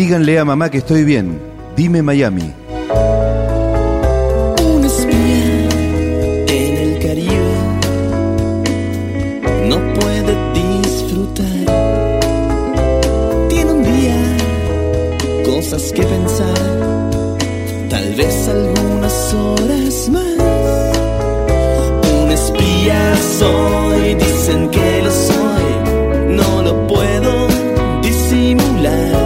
[0.00, 1.38] Díganle a mamá que estoy bien.
[1.76, 2.54] Dime Miami.
[4.64, 5.68] Un espía
[6.48, 7.56] en el Caribe
[9.68, 11.66] no puede disfrutar.
[13.50, 14.16] Tiene un día
[15.44, 17.10] cosas que pensar,
[17.90, 20.94] tal vez algunas horas más.
[22.22, 25.66] Un espía soy, dicen que lo soy,
[26.38, 27.48] no lo puedo
[28.00, 29.19] disimular.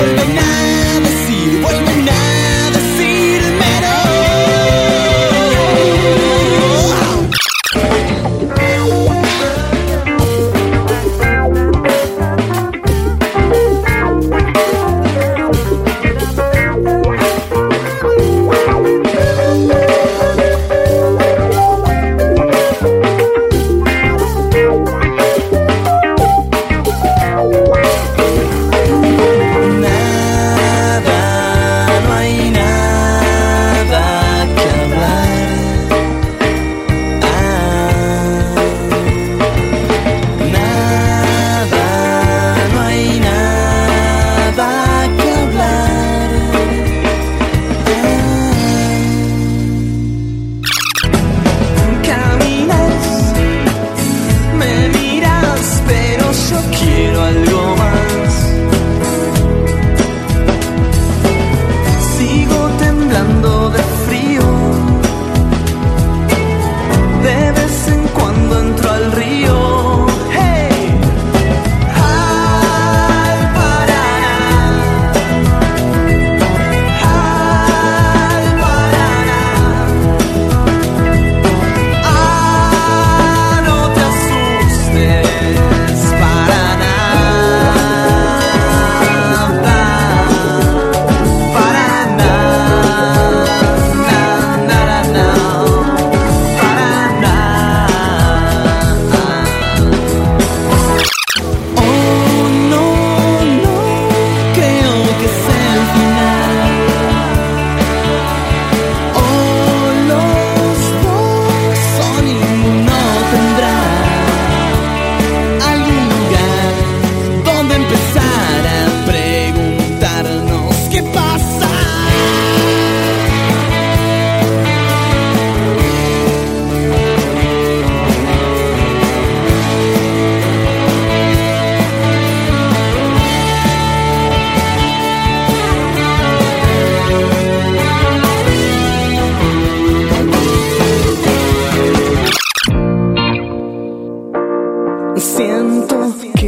[0.00, 0.49] Vuelven a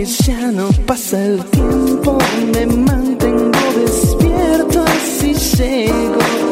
[0.05, 2.19] ya no pasa el tiempo,
[2.53, 6.52] me mantengo despierto así llego